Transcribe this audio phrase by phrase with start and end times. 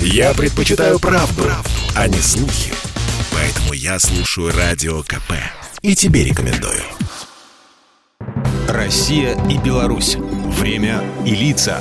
[0.00, 2.72] Я предпочитаю правду, правду, а не слухи.
[3.32, 5.32] Поэтому я слушаю Радио КП.
[5.82, 6.82] И тебе рекомендую.
[8.68, 10.16] Россия и Беларусь.
[10.16, 11.80] Время и лица.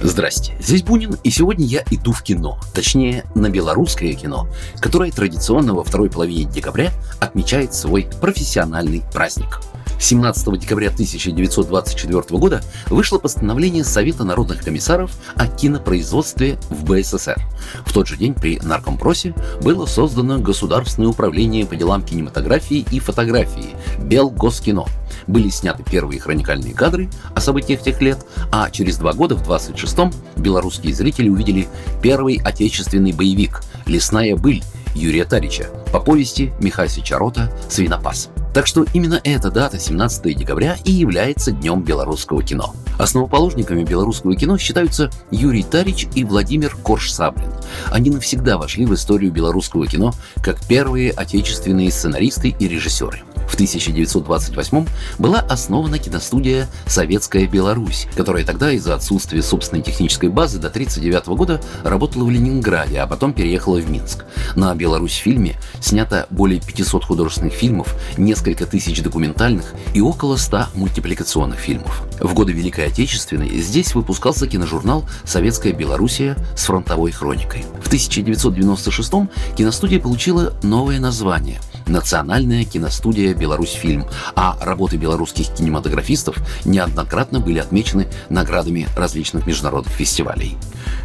[0.00, 4.48] Здрасте, здесь Бунин, и сегодня я иду в кино, точнее, на белорусское кино,
[4.80, 9.60] которое традиционно во второй половине декабря отмечает свой профессиональный праздник.
[9.98, 17.40] 17 декабря 1924 года вышло постановление Совета народных комиссаров о кинопроизводстве в БССР.
[17.84, 23.74] В тот же день при Наркомпросе было создано Государственное управление по делам кинематографии и фотографии
[24.02, 24.84] Белгоскино.
[25.26, 30.12] Были сняты первые хроникальные кадры о событиях тех лет, а через два года, в 26-м,
[30.36, 31.68] белорусские зрители увидели
[32.02, 34.62] первый отечественный боевик «Лесная быль»
[34.94, 38.30] Юрия Тарича по повести Михаси Чарота «Свинопас».
[38.58, 42.74] Так что именно эта дата, 17 декабря, и является Днем белорусского кино.
[42.98, 47.52] Основоположниками белорусского кино считаются Юрий Тарич и Владимир Корж-Саблин.
[47.92, 53.22] Они навсегда вошли в историю белорусского кино как первые отечественные сценаристы и режиссеры.
[53.58, 54.86] В 1928
[55.18, 61.60] была основана киностудия «Советская Беларусь», которая тогда из-за отсутствия собственной технической базы до 1939 года
[61.82, 64.26] работала в Ленинграде, а потом переехала в Минск.
[64.54, 72.04] На «Беларусь-фильме» снято более 500 художественных фильмов, несколько тысяч документальных и около 100 мультипликационных фильмов.
[72.20, 77.64] В годы Великой Отечественной здесь выпускался киножурнал «Советская Белоруссия» с фронтовой хроникой.
[77.82, 79.12] В 1996
[79.56, 88.86] киностудия получила новое название– Национальная киностудия «Беларусьфильм», а работы белорусских кинематографистов неоднократно были отмечены наградами
[88.96, 90.56] различных международных фестивалей.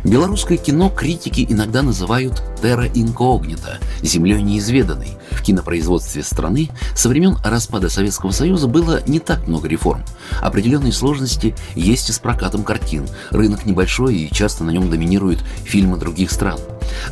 [0.03, 5.17] Белорусское кино критики иногда называют «терра инкогнита»– «землей неизведанной».
[5.31, 10.03] В кинопроизводстве страны со времен распада Советского Союза было не так много реформ.
[10.41, 13.07] Определенные сложности есть и с прокатом картин.
[13.31, 16.59] Рынок небольшой и часто на нем доминируют фильмы других стран.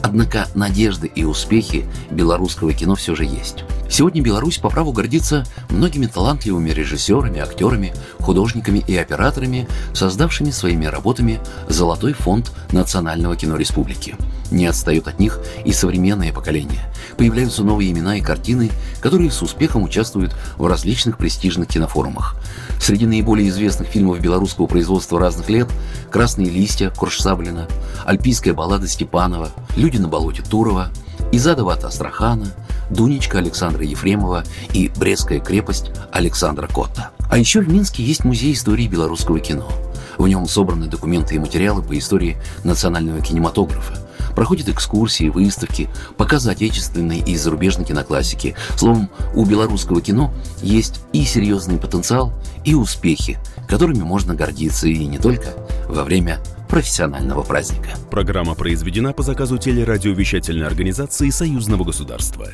[0.01, 3.63] Однако надежды и успехи белорусского кино все же есть.
[3.89, 11.39] Сегодня Беларусь по праву гордится многими талантливыми режиссерами, актерами, художниками и операторами, создавшими своими работами
[11.67, 14.15] Золотой фонд Национального кино республики.
[14.51, 16.81] Не отстают от них и современные поколения.
[17.17, 18.69] Появляются новые имена и картины,
[18.99, 22.35] которые с успехом участвуют в различных престижных кинофорумах.
[22.79, 25.69] Среди наиболее известных фильмов белорусского производства разных лет
[26.11, 27.67] «Красные листья» Куршсаблина,
[28.05, 30.89] «Альпийская баллада» Степанова, «Люди на болоте» Турова,
[31.31, 32.47] «Изадова от Астрахана»,
[32.89, 37.11] «Дунечка» Александра Ефремова и «Брестская крепость» Александра Котта.
[37.29, 39.71] А еще в Минске есть музей истории белорусского кино.
[40.17, 42.35] В нем собраны документы и материалы по истории
[42.65, 43.95] национального кинематографа–
[44.35, 48.55] Проходят экскурсии, выставки, показы отечественной и зарубежной киноклассики.
[48.75, 52.33] Словом, у белорусского кино есть и серьезный потенциал,
[52.63, 53.37] и успехи,
[53.67, 55.53] которыми можно гордиться и не только
[55.87, 57.89] во время профессионального праздника.
[58.09, 62.47] Программа произведена по заказу телерадиовещательной организации Союзного государства.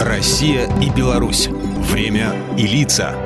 [0.00, 1.48] Россия и Беларусь.
[1.90, 3.16] Время и лица.